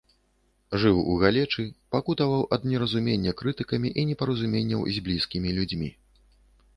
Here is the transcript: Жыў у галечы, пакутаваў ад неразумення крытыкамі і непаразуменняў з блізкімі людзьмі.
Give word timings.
Жыў 0.83 0.95
у 1.11 1.17
галечы, 1.23 1.65
пакутаваў 1.95 2.43
ад 2.57 2.65
неразумення 2.71 3.33
крытыкамі 3.41 3.91
і 3.99 4.07
непаразуменняў 4.13 4.81
з 4.97 5.05
блізкімі 5.09 5.49
людзьмі. 5.59 5.89